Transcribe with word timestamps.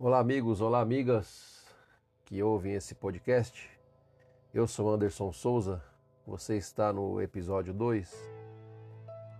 Olá, 0.00 0.20
amigos, 0.20 0.60
olá, 0.60 0.80
amigas 0.80 1.66
que 2.24 2.40
ouvem 2.40 2.74
esse 2.74 2.94
podcast. 2.94 3.68
Eu 4.54 4.64
sou 4.68 4.94
Anderson 4.94 5.32
Souza, 5.32 5.82
você 6.24 6.56
está 6.56 6.92
no 6.92 7.20
episódio 7.20 7.74
2 7.74 8.08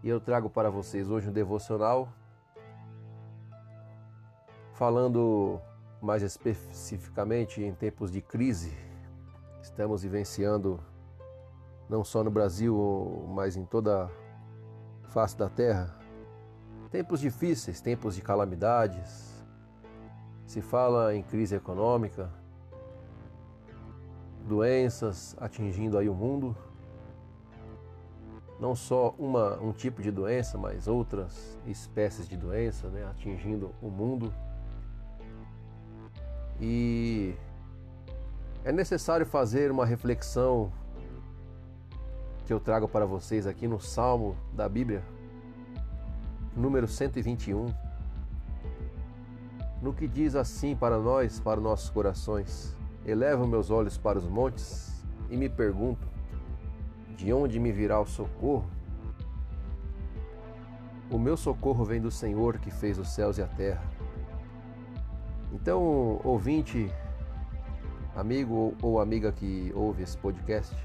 e 0.02 0.08
eu 0.08 0.20
trago 0.20 0.50
para 0.50 0.68
vocês 0.68 1.08
hoje 1.08 1.28
um 1.28 1.32
devocional 1.32 2.12
falando 4.74 5.60
mais 6.02 6.24
especificamente 6.24 7.62
em 7.62 7.72
tempos 7.72 8.10
de 8.10 8.20
crise. 8.20 8.76
Estamos 9.62 10.02
vivenciando 10.02 10.80
não 11.88 12.02
só 12.02 12.24
no 12.24 12.32
Brasil, 12.32 13.24
mas 13.28 13.56
em 13.56 13.64
toda 13.64 14.10
a 15.04 15.08
face 15.10 15.38
da 15.38 15.48
terra. 15.48 15.96
Tempos 16.90 17.20
difíceis, 17.20 17.80
tempos 17.80 18.16
de 18.16 18.22
calamidades, 18.22 19.37
se 20.48 20.62
fala 20.62 21.14
em 21.14 21.22
crise 21.22 21.54
econômica, 21.54 22.30
doenças 24.46 25.36
atingindo 25.38 25.98
aí 25.98 26.08
o 26.08 26.14
mundo, 26.14 26.56
não 28.58 28.74
só 28.74 29.14
uma, 29.18 29.60
um 29.60 29.72
tipo 29.72 30.00
de 30.00 30.10
doença, 30.10 30.56
mas 30.56 30.88
outras 30.88 31.58
espécies 31.66 32.26
de 32.26 32.34
doença 32.34 32.88
né, 32.88 33.04
atingindo 33.10 33.74
o 33.82 33.90
mundo. 33.90 34.32
E 36.58 37.34
é 38.64 38.72
necessário 38.72 39.26
fazer 39.26 39.70
uma 39.70 39.84
reflexão 39.84 40.72
que 42.46 42.52
eu 42.54 42.58
trago 42.58 42.88
para 42.88 43.04
vocês 43.04 43.46
aqui 43.46 43.68
no 43.68 43.78
Salmo 43.78 44.34
da 44.54 44.66
Bíblia, 44.66 45.04
número 46.56 46.88
121 46.88 47.66
no 49.80 49.92
que 49.92 50.08
diz 50.08 50.34
assim 50.34 50.74
para 50.74 50.98
nós, 50.98 51.40
para 51.40 51.60
nossos 51.60 51.90
corações. 51.90 52.76
Elevo 53.04 53.46
meus 53.46 53.70
olhos 53.70 53.96
para 53.96 54.18
os 54.18 54.26
montes 54.26 55.04
e 55.30 55.36
me 55.36 55.48
pergunto: 55.48 56.06
de 57.16 57.32
onde 57.32 57.58
me 57.58 57.72
virá 57.72 58.00
o 58.00 58.06
socorro? 58.06 58.68
O 61.10 61.18
meu 61.18 61.36
socorro 61.36 61.84
vem 61.84 62.00
do 62.00 62.10
Senhor 62.10 62.58
que 62.58 62.70
fez 62.70 62.98
os 62.98 63.08
céus 63.08 63.38
e 63.38 63.42
a 63.42 63.46
terra. 63.46 63.82
Então, 65.52 66.20
ouvinte, 66.22 66.92
amigo 68.14 68.74
ou 68.82 69.00
amiga 69.00 69.32
que 69.32 69.72
ouve 69.74 70.02
esse 70.02 70.18
podcast, 70.18 70.76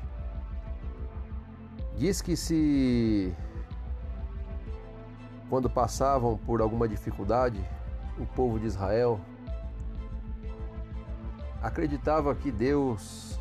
diz 1.98 2.22
que 2.22 2.38
se 2.38 3.34
quando 5.50 5.70
passavam 5.70 6.38
por 6.38 6.62
alguma 6.62 6.88
dificuldade, 6.88 7.64
o 8.18 8.26
povo 8.26 8.60
de 8.60 8.68
Israel 8.68 9.20
acreditava 11.62 12.36
que 12.36 12.52
Deus, 12.52 13.40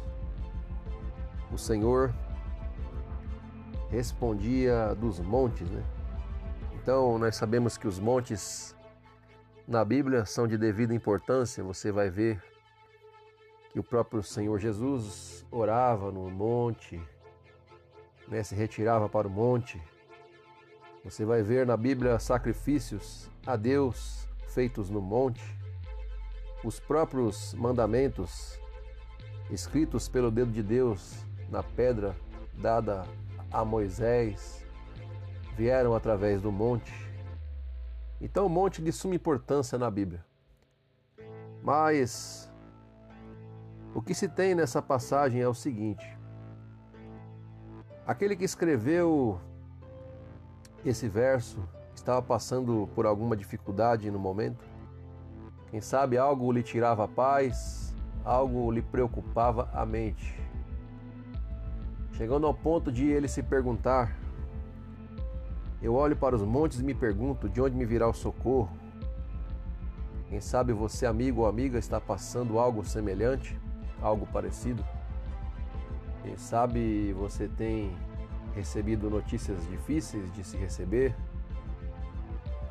o 1.53 1.59
Senhor, 1.59 2.15
respondia 3.91 4.95
dos 4.95 5.19
montes, 5.19 5.69
né? 5.69 5.83
Então 6.75 7.19
nós 7.19 7.37
sabemos 7.37 7.77
que 7.77 7.87
os 7.87 7.99
montes 7.99 8.75
na 9.67 9.85
Bíblia 9.85 10.25
são 10.25 10.47
de 10.47 10.57
devida 10.57 10.95
importância. 10.95 11.63
Você 11.63 11.93
vai 11.93 12.11
ver 12.11 12.43
que 13.71 13.79
o 13.79 13.83
próprio 13.83 14.23
Senhor 14.23 14.59
Jesus 14.59 15.47
orava 15.51 16.11
no 16.11 16.31
monte, 16.31 17.01
né? 18.29 18.43
se 18.43 18.55
retirava 18.55 19.09
para 19.09 19.29
o 19.29 19.31
monte. 19.31 19.81
Você 21.05 21.25
vai 21.25 21.43
ver 21.43 21.67
na 21.67 21.77
Bíblia 21.77 22.19
sacrifícios 22.19 23.31
a 23.47 23.57
Deus 23.57 24.29
feitos 24.53 24.91
no 24.91 25.01
monte, 25.01 25.43
os 26.65 26.79
próprios 26.79 27.55
mandamentos 27.55 28.59
escritos 29.51 30.09
pelo 30.09 30.31
dedo 30.31 30.53
de 30.53 30.63
Deus 30.63 31.27
na 31.51 31.63
pedra 31.63 32.17
dada 32.55 33.05
a 33.51 33.65
Moisés 33.65 34.65
vieram 35.57 35.95
através 35.95 36.41
do 36.41 36.53
monte. 36.53 36.93
Então, 38.21 38.47
o 38.47 38.49
monte 38.49 38.81
de 38.81 38.93
suma 38.93 39.15
importância 39.15 39.77
na 39.77 39.91
Bíblia. 39.91 40.25
Mas 41.63 42.51
o 43.95 44.01
que 44.01 44.15
se 44.15 44.29
tem 44.29 44.55
nessa 44.55 44.81
passagem 44.81 45.41
é 45.41 45.49
o 45.49 45.55
seguinte: 45.55 46.17
aquele 48.07 48.37
que 48.37 48.45
escreveu 48.45 49.41
esse 50.85 51.09
verso 51.09 51.63
estava 52.03 52.21
passando 52.21 52.89
por 52.95 53.07
alguma 53.07 53.37
dificuldade 53.37 54.11
no 54.11 54.19
momento. 54.19 54.65
Quem 55.71 55.81
sabe 55.81 56.19
algo 56.19 56.51
lhe 56.53 56.63
tirava 56.63 57.05
a 57.05 57.09
paz, 57.09 57.95
algo 58.25 58.71
lhe 58.71 58.83
preocupava 58.83 59.71
a 59.73 59.87
mente. 59.87 60.39
Chegando 62.13 62.47
ao 62.47 62.53
ponto 62.53 62.91
de 62.91 63.07
ele 63.07 63.29
se 63.29 63.43
perguntar: 63.43 64.19
Eu 65.81 65.95
olho 65.95 66.17
para 66.17 66.35
os 66.35 66.43
montes 66.43 66.81
e 66.81 66.85
me 66.85 66.93
pergunto 66.93 67.49
de 67.49 67.61
onde 67.61 67.77
me 67.77 67.87
virá 67.87 68.09
o 68.09 68.13
socorro. 68.13 68.77
Quem 70.29 70.41
sabe 70.41 70.73
você, 70.73 71.07
amigo 71.07 71.43
ou 71.43 71.47
amiga, 71.47 71.79
está 71.79 72.01
passando 72.01 72.59
algo 72.59 72.85
semelhante, 72.85 73.59
algo 74.01 74.27
parecido. 74.27 74.85
Quem 76.23 76.37
sabe 76.37 77.13
você 77.13 77.49
tem 77.49 77.97
recebido 78.55 79.09
notícias 79.09 79.67
difíceis 79.69 80.31
de 80.33 80.45
se 80.45 80.57
receber, 80.57 81.15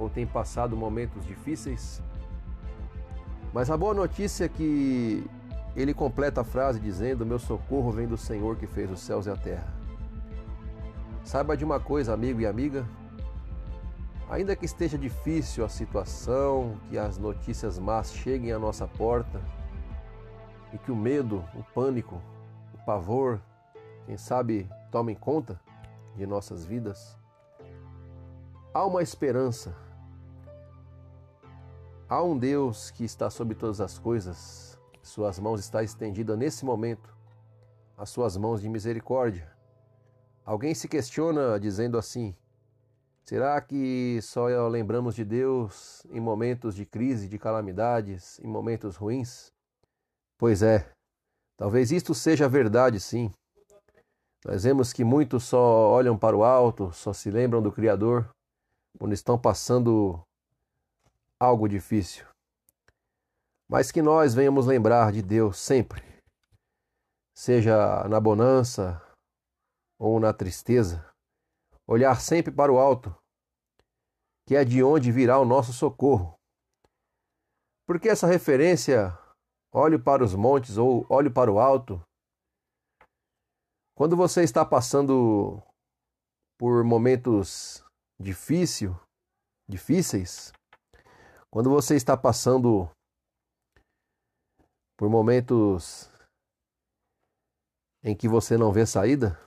ou 0.01 0.09
tem 0.09 0.25
passado 0.25 0.75
momentos 0.75 1.23
difíceis. 1.25 2.01
Mas 3.53 3.69
a 3.69 3.78
boa 3.78 3.94
notícia 3.94 4.45
é 4.45 4.50
que 4.50 5.23
ele 5.75 5.94
completa 5.94 6.41
a 6.41 6.44
frase 6.44 6.79
dizendo: 6.79 7.25
Meu 7.25 7.38
socorro 7.38 7.91
vem 7.91 8.07
do 8.07 8.17
Senhor 8.17 8.56
que 8.56 8.66
fez 8.66 8.90
os 8.90 9.00
céus 9.00 9.28
e 9.28 9.29
a 9.29 9.35
terra. 9.35 9.67
Saiba 11.23 11.56
de 11.56 11.63
uma 11.63 11.79
coisa, 11.79 12.13
amigo 12.13 12.41
e 12.41 12.47
amiga. 12.47 12.84
Ainda 14.28 14.56
que 14.56 14.66
esteja 14.66 14.97
difícil 14.97 15.63
a 15.63 15.69
situação, 15.69 16.78
que 16.90 16.97
as 16.97 17.17
notícias 17.17 17.78
más 17.78 18.11
cheguem 18.11 18.51
à 18.51 18.57
nossa 18.57 18.88
porta 18.88 19.40
e 20.73 20.78
que 20.78 20.91
o 20.91 20.95
medo, 20.95 21.44
o 21.53 21.63
pânico, 21.75 22.19
o 22.73 22.78
pavor, 22.85 23.40
quem 24.06 24.17
sabe, 24.17 24.69
tomem 24.90 25.16
conta 25.16 25.59
de 26.16 26.25
nossas 26.25 26.66
vidas, 26.66 27.17
há 28.73 28.85
uma 28.85 29.01
esperança 29.03 29.75
Há 32.11 32.22
um 32.22 32.38
Deus 32.38 32.91
que 32.91 33.05
está 33.05 33.29
sobre 33.29 33.55
todas 33.55 33.79
as 33.79 33.97
coisas, 33.97 34.77
suas 35.01 35.39
mãos 35.39 35.61
está 35.61 35.81
estendida 35.81 36.35
nesse 36.35 36.66
momento, 36.66 37.16
as 37.97 38.09
suas 38.09 38.35
mãos 38.35 38.59
de 38.59 38.67
misericórdia. 38.67 39.49
Alguém 40.44 40.75
se 40.75 40.89
questiona 40.89 41.57
dizendo 41.57 41.97
assim: 41.97 42.35
será 43.23 43.61
que 43.61 44.19
só 44.23 44.47
lembramos 44.67 45.16
de 45.16 45.23
Deus 45.23 46.05
em 46.11 46.19
momentos 46.19 46.75
de 46.75 46.85
crise, 46.85 47.29
de 47.29 47.39
calamidades, 47.39 48.38
em 48.39 48.47
momentos 48.47 48.97
ruins? 48.97 49.49
Pois 50.38 50.61
é, 50.61 50.91
talvez 51.55 51.93
isto 51.93 52.13
seja 52.13 52.49
verdade, 52.49 52.99
sim. 52.99 53.31
Nós 54.43 54.66
vemos 54.66 54.91
que 54.91 55.05
muitos 55.05 55.45
só 55.45 55.89
olham 55.91 56.17
para 56.17 56.35
o 56.35 56.43
alto, 56.43 56.91
só 56.91 57.13
se 57.13 57.31
lembram 57.31 57.61
do 57.61 57.72
Criador 57.72 58.29
quando 58.99 59.13
estão 59.13 59.39
passando 59.39 60.22
algo 61.41 61.68
difícil. 61.68 62.28
Mas 63.68 63.91
que 63.91 64.00
nós 64.00 64.35
venhamos 64.35 64.68
lembrar 64.68 65.12
de 65.12 65.24
Deus 65.24 65.57
sempre, 65.57 66.03
seja 67.35 68.07
na 68.07 68.19
bonança 68.19 69.02
ou 70.00 70.19
na 70.19 70.31
tristeza, 70.31 71.03
olhar 71.88 72.22
sempre 72.22 72.52
para 72.52 72.72
o 72.72 72.78
alto, 72.78 73.16
que 74.47 74.56
é 74.56 74.63
de 74.63 74.84
onde 74.84 75.12
virá 75.12 75.40
o 75.40 75.46
nosso 75.46 75.74
socorro. 75.74 76.35
Porque 77.88 78.08
essa 78.08 78.28
referência, 78.28 79.17
olhe 79.73 79.97
para 79.97 80.23
os 80.23 80.35
montes 80.35 80.78
ou 80.78 81.08
olhe 81.09 81.29
para 81.29 81.52
o 81.52 81.59
alto, 81.59 81.99
quando 83.96 84.16
você 84.16 84.44
está 84.44 84.64
passando 84.64 85.59
por 86.59 86.84
momentos 86.84 87.84
difícil, 88.20 88.96
difíceis, 89.67 90.52
quando 91.51 91.69
você 91.69 91.97
está 91.97 92.15
passando 92.15 92.89
por 94.97 95.09
momentos 95.09 96.09
em 98.01 98.15
que 98.15 98.27
você 98.27 98.57
não 98.57 98.71
vê 98.71 98.85
saída, 98.85 99.37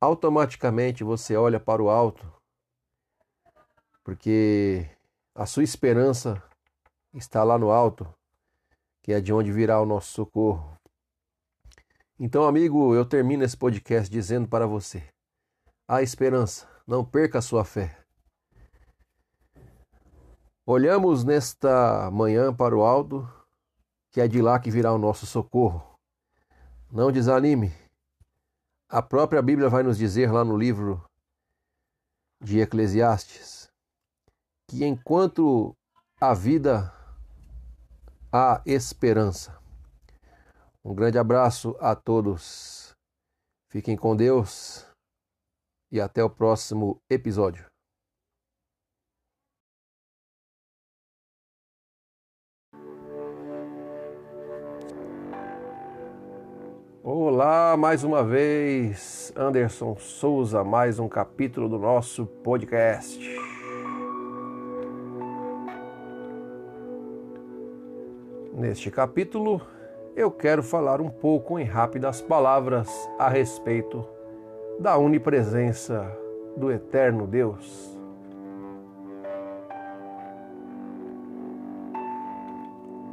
automaticamente 0.00 1.04
você 1.04 1.36
olha 1.36 1.60
para 1.60 1.82
o 1.82 1.90
alto, 1.90 2.26
porque 4.02 4.88
a 5.34 5.44
sua 5.44 5.62
esperança 5.62 6.42
está 7.12 7.44
lá 7.44 7.58
no 7.58 7.70
alto, 7.70 8.08
que 9.02 9.12
é 9.12 9.20
de 9.20 9.34
onde 9.34 9.52
virá 9.52 9.78
o 9.82 9.86
nosso 9.86 10.10
socorro. 10.12 10.74
Então, 12.18 12.44
amigo, 12.44 12.94
eu 12.94 13.04
termino 13.04 13.44
esse 13.44 13.56
podcast 13.56 14.10
dizendo 14.10 14.48
para 14.48 14.66
você: 14.66 15.06
há 15.86 16.02
esperança, 16.02 16.66
não 16.86 17.04
perca 17.04 17.38
a 17.38 17.42
sua 17.42 17.64
fé. 17.66 17.99
Olhamos 20.72 21.24
nesta 21.24 22.08
manhã 22.12 22.54
para 22.54 22.76
o 22.76 22.84
alto, 22.84 23.28
que 24.12 24.20
é 24.20 24.28
de 24.28 24.40
lá 24.40 24.56
que 24.60 24.70
virá 24.70 24.92
o 24.92 24.98
nosso 24.98 25.26
socorro. 25.26 25.82
Não 26.92 27.10
desanime. 27.10 27.74
A 28.88 29.02
própria 29.02 29.42
Bíblia 29.42 29.68
vai 29.68 29.82
nos 29.82 29.98
dizer 29.98 30.30
lá 30.30 30.44
no 30.44 30.56
livro 30.56 31.04
de 32.40 32.60
Eclesiastes 32.60 33.68
que 34.68 34.84
enquanto 34.84 35.74
a 36.20 36.32
vida 36.34 36.94
há 38.32 38.62
esperança. 38.64 39.58
Um 40.84 40.94
grande 40.94 41.18
abraço 41.18 41.76
a 41.80 41.96
todos. 41.96 42.94
Fiquem 43.68 43.96
com 43.96 44.14
Deus 44.14 44.86
e 45.90 46.00
até 46.00 46.22
o 46.22 46.30
próximo 46.30 47.02
episódio. 47.10 47.69
Olá, 57.02 57.78
mais 57.78 58.04
uma 58.04 58.22
vez, 58.22 59.32
Anderson 59.34 59.96
Souza, 59.96 60.62
mais 60.62 60.98
um 60.98 61.08
capítulo 61.08 61.66
do 61.66 61.78
nosso 61.78 62.26
podcast. 62.26 63.18
Neste 68.52 68.90
capítulo, 68.90 69.62
eu 70.14 70.30
quero 70.30 70.62
falar 70.62 71.00
um 71.00 71.08
pouco 71.08 71.58
em 71.58 71.64
rápidas 71.64 72.20
palavras 72.20 72.90
a 73.18 73.30
respeito 73.30 74.06
da 74.78 74.98
onipresença 74.98 76.06
do 76.54 76.70
eterno 76.70 77.26
Deus. 77.26 77.98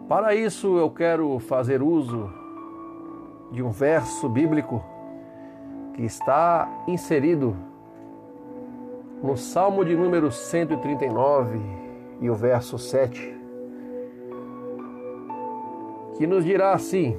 Para 0.10 0.36
isso, 0.36 0.78
eu 0.78 0.90
quero 0.90 1.40
fazer 1.40 1.82
uso 1.82 2.47
de 3.52 3.64
um 3.64 3.70
verso 3.70 4.28
bíblico 4.28 4.84
que 5.94 6.04
está 6.04 6.70
inserido 6.88 7.56
no 9.24 9.36
Salmo 9.36 9.84
de 9.84 9.96
número 9.96 10.32
139 10.32 11.60
e 12.22 12.30
o 12.30 12.36
verso 12.36 12.78
7, 12.78 13.36
que 16.18 16.28
nos 16.28 16.46
dirá 16.46 16.74
assim: 16.74 17.18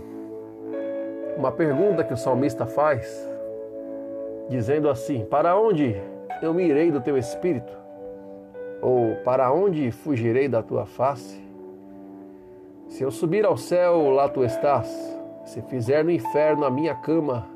uma 1.36 1.50
pergunta 1.50 2.04
que 2.04 2.12
o 2.12 2.16
salmista 2.16 2.66
faz, 2.66 3.28
dizendo 4.48 4.88
assim: 4.88 5.24
Para 5.24 5.58
onde 5.58 5.96
eu 6.42 6.54
me 6.54 6.64
irei 6.64 6.90
do 6.90 7.00
teu 7.00 7.16
espírito? 7.16 7.76
Ou 8.80 9.16
para 9.24 9.52
onde 9.52 9.90
fugirei 9.90 10.48
da 10.48 10.62
tua 10.62 10.86
face? 10.86 11.42
Se 12.86 13.02
eu 13.02 13.10
subir 13.10 13.44
ao 13.44 13.56
céu, 13.56 14.08
lá 14.10 14.28
tu 14.28 14.44
estás 14.44 15.17
se 15.48 15.62
fizer 15.62 16.04
no 16.04 16.10
inferno 16.10 16.66
a 16.66 16.70
minha 16.70 16.94
cama, 16.94 17.46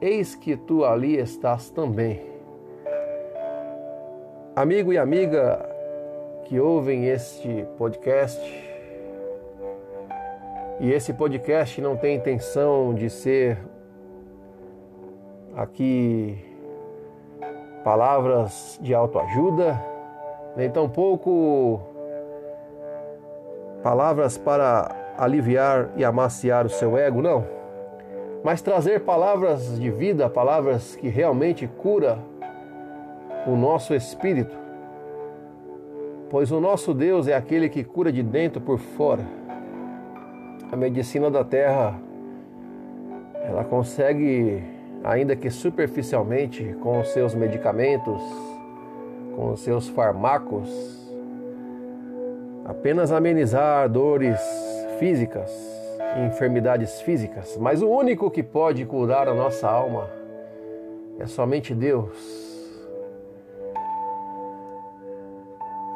eis 0.00 0.36
que 0.36 0.56
tu 0.56 0.84
ali 0.84 1.16
estás 1.16 1.68
também. 1.68 2.22
Amigo 4.54 4.92
e 4.92 4.98
amiga 4.98 5.68
que 6.44 6.60
ouvem 6.60 7.06
este 7.06 7.66
podcast, 7.76 8.40
e 10.78 10.92
esse 10.92 11.12
podcast 11.12 11.80
não 11.80 11.96
tem 11.96 12.16
intenção 12.16 12.94
de 12.94 13.10
ser 13.10 13.58
aqui 15.56 16.38
palavras 17.82 18.78
de 18.80 18.94
autoajuda, 18.94 19.82
nem 20.56 20.70
tampouco 20.70 21.80
palavras 23.82 24.38
para 24.38 24.99
aliviar 25.20 25.90
e 25.96 26.04
amaciar 26.04 26.64
o 26.64 26.70
seu 26.70 26.96
ego, 26.96 27.20
não. 27.20 27.44
Mas 28.42 28.62
trazer 28.62 29.00
palavras 29.00 29.78
de 29.78 29.90
vida, 29.90 30.30
palavras 30.30 30.96
que 30.96 31.08
realmente 31.08 31.66
cura 31.66 32.18
o 33.46 33.54
nosso 33.54 33.94
espírito. 33.94 34.56
Pois 36.30 36.50
o 36.50 36.58
nosso 36.58 36.94
Deus 36.94 37.28
é 37.28 37.34
aquele 37.34 37.68
que 37.68 37.84
cura 37.84 38.10
de 38.10 38.22
dentro 38.22 38.62
por 38.62 38.78
fora. 38.78 39.22
A 40.72 40.76
medicina 40.76 41.30
da 41.30 41.44
terra 41.44 41.94
ela 43.44 43.62
consegue, 43.62 44.62
ainda 45.04 45.36
que 45.36 45.50
superficialmente, 45.50 46.74
com 46.80 47.00
os 47.00 47.08
seus 47.08 47.34
medicamentos, 47.34 48.22
com 49.36 49.52
os 49.52 49.60
seus 49.60 49.86
fármacos, 49.88 50.70
apenas 52.64 53.12
amenizar 53.12 53.86
dores 53.88 54.69
físicas, 55.00 55.50
enfermidades 56.26 57.00
físicas, 57.00 57.56
mas 57.56 57.80
o 57.80 57.88
único 57.88 58.30
que 58.30 58.42
pode 58.42 58.84
curar 58.84 59.28
a 59.28 59.34
nossa 59.34 59.66
alma 59.66 60.10
é 61.18 61.24
somente 61.24 61.74
Deus. 61.74 62.68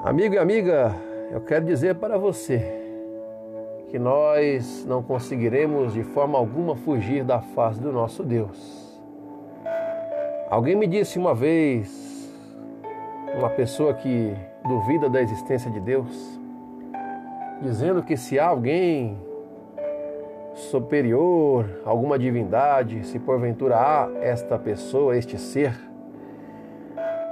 Amigo 0.03 0.35
e 0.35 0.39
amiga, 0.39 0.95
eu 1.31 1.43
quero 1.43 1.67
dizer 1.67 1.97
para 1.97 2.17
você 2.17 2.81
que 3.91 3.99
nós 3.99 4.87
não 4.87 5.03
conseguiremos 5.03 5.93
de 5.93 6.03
forma 6.03 6.39
alguma 6.39 6.75
fugir 6.75 7.25
da 7.25 7.41
face 7.43 7.79
do 7.79 7.93
nosso 7.93 8.23
Deus. 8.23 8.99
Alguém 10.49 10.77
me 10.77 10.87
disse 10.87 11.19
uma 11.19 11.35
vez, 11.35 12.33
uma 13.37 13.51
pessoa 13.51 13.93
que 13.93 14.35
duvida 14.67 15.11
da 15.11 15.21
existência 15.21 15.71
de 15.71 15.81
Deus, 15.81 16.43
dizendo 17.65 18.03
que 18.03 18.15
se 18.15 18.39
há 18.39 18.49
alguém 18.49 19.17
superior, 20.55 21.65
alguma 21.85 22.19
divindade, 22.19 23.07
se 23.07 23.19
porventura 23.19 23.77
há 23.77 24.11
esta 24.21 24.59
pessoa, 24.59 25.17
este 25.17 25.39
ser, 25.39 25.75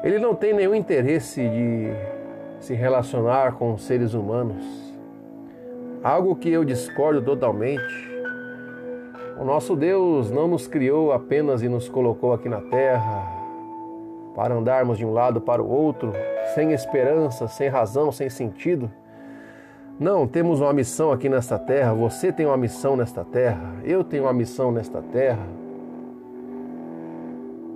ele 0.03 0.19
não 0.19 0.35
tem 0.35 0.55
nenhum 0.55 0.75
interesse 0.75 1.47
de 1.47 1.93
se 2.61 2.75
relacionar 2.75 3.53
com 3.53 3.77
seres 3.77 4.15
humanos. 4.15 4.65
Algo 6.03 6.35
que 6.35 6.51
eu 6.51 6.65
discordo 6.65 7.23
totalmente. 7.23 8.11
O 9.39 9.45
nosso 9.45 9.77
Deus 9.77 10.31
não 10.31 10.49
nos 10.49 10.67
criou 10.67 11.13
apenas 11.13 11.63
e 11.63 11.69
nos 11.69 11.89
colocou 11.89 12.33
aqui 12.33 12.49
na 12.49 12.61
terra 12.63 13.23
para 14.35 14.55
andarmos 14.55 14.97
de 14.97 15.05
um 15.05 15.13
lado 15.13 15.41
para 15.43 15.63
o 15.63 15.71
outro, 15.71 16.13
sem 16.55 16.73
esperança, 16.73 17.47
sem 17.47 17.69
razão, 17.69 18.11
sem 18.11 18.31
sentido 18.31 18.91
não, 20.03 20.27
temos 20.27 20.61
uma 20.61 20.73
missão 20.73 21.13
aqui 21.13 21.29
nesta 21.29 21.59
terra, 21.59 21.95
você 21.95 22.33
tem 22.33 22.45
uma 22.45 22.57
missão 22.57 22.97
nesta 22.97 23.25
terra, 23.25 23.77
eu 23.85 24.03
tenho 24.03 24.25
uma 24.25 24.33
missão 24.33 24.73
nesta 24.73 25.01
terra. 25.01 25.47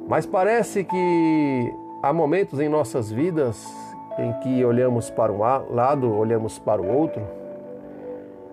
Mas 0.09 0.27
parece 0.27 0.83
que 0.85 1.75
há 2.03 2.13
momentos 2.13 2.61
em 2.61 2.69
nossas 2.69 3.11
vidas 3.11 3.65
em 4.19 4.33
que 4.41 4.65
olhamos 4.65 5.09
para 5.09 5.33
um 5.33 5.39
lado, 5.39 6.13
olhamos 6.13 6.59
para 6.59 6.83
o 6.83 6.93
outro 6.93 7.23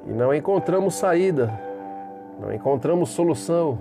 e 0.07 0.11
não 0.11 0.33
encontramos 0.33 0.93
saída, 0.93 1.51
não 2.39 2.53
encontramos 2.53 3.09
solução. 3.09 3.79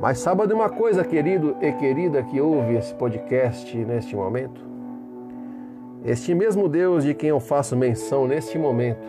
Mas 0.00 0.18
saiba 0.18 0.46
de 0.46 0.54
uma 0.54 0.70
coisa, 0.70 1.04
querido 1.04 1.56
e 1.60 1.72
querida 1.72 2.22
que 2.22 2.40
ouve 2.40 2.76
esse 2.76 2.94
podcast 2.94 3.76
neste 3.76 4.14
momento. 4.14 4.69
Este 6.04 6.34
mesmo 6.34 6.68
Deus 6.68 7.04
de 7.04 7.12
quem 7.12 7.28
eu 7.28 7.40
faço 7.40 7.76
menção 7.76 8.26
neste 8.26 8.58
momento, 8.58 9.06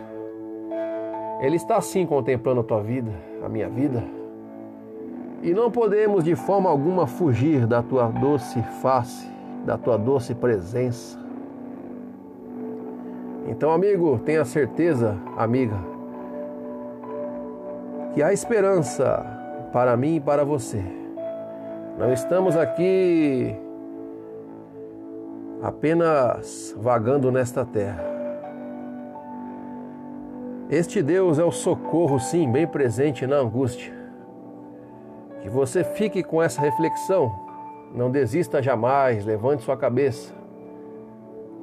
Ele 1.40 1.56
está 1.56 1.80
sim 1.80 2.04
contemplando 2.04 2.60
a 2.60 2.64
tua 2.64 2.82
vida, 2.82 3.10
a 3.44 3.48
minha 3.48 3.68
vida. 3.68 4.04
E 5.42 5.52
não 5.52 5.70
podemos 5.70 6.22
de 6.22 6.36
forma 6.36 6.68
alguma 6.68 7.06
fugir 7.06 7.66
da 7.66 7.82
tua 7.82 8.08
doce 8.08 8.62
face, 8.82 9.26
da 9.64 9.78
tua 9.78 9.96
doce 9.96 10.34
presença. 10.34 11.18
Então, 13.48 13.72
amigo, 13.72 14.20
tenha 14.24 14.44
certeza, 14.44 15.16
amiga, 15.36 15.76
que 18.14 18.22
há 18.22 18.32
esperança 18.32 19.24
para 19.72 19.96
mim 19.96 20.16
e 20.16 20.20
para 20.20 20.44
você. 20.44 20.82
Não 21.98 22.12
estamos 22.12 22.56
aqui 22.56 23.56
apenas 25.62 26.74
vagando 26.76 27.30
nesta 27.30 27.64
terra. 27.64 28.04
Este 30.68 31.00
Deus 31.00 31.38
é 31.38 31.44
o 31.44 31.52
socorro, 31.52 32.18
sim, 32.18 32.50
bem 32.50 32.66
presente 32.66 33.26
na 33.26 33.36
angústia. 33.36 33.92
Que 35.40 35.48
você 35.48 35.84
fique 35.84 36.22
com 36.22 36.42
essa 36.42 36.60
reflexão, 36.60 37.32
não 37.94 38.10
desista 38.10 38.60
jamais, 38.60 39.24
levante 39.24 39.62
sua 39.62 39.76
cabeça. 39.76 40.34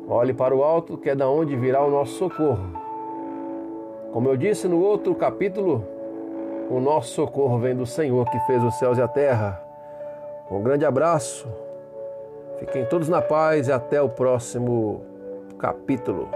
Olhe 0.07 0.33
para 0.33 0.55
o 0.55 0.63
alto, 0.63 0.97
que 0.97 1.09
é 1.09 1.15
da 1.15 1.27
onde 1.29 1.55
virá 1.55 1.83
o 1.83 1.91
nosso 1.91 2.13
socorro. 2.13 2.79
Como 4.13 4.29
eu 4.29 4.37
disse 4.37 4.67
no 4.67 4.79
outro 4.79 5.13
capítulo, 5.13 5.85
o 6.69 6.79
nosso 6.79 7.13
socorro 7.13 7.59
vem 7.59 7.75
do 7.75 7.85
Senhor 7.85 8.29
que 8.29 8.39
fez 8.41 8.63
os 8.63 8.75
céus 8.75 8.97
e 8.97 9.01
a 9.01 9.07
terra. 9.07 9.61
Um 10.49 10.61
grande 10.61 10.85
abraço 10.85 11.47
Fiquem 12.59 12.85
todos 12.85 13.07
na 13.07 13.21
paz 13.21 13.67
e 13.67 13.71
até 13.71 14.01
o 14.01 14.09
próximo 14.09 15.01
capítulo. 15.57 16.29